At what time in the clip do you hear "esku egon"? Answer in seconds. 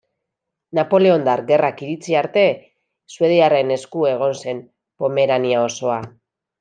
3.77-4.35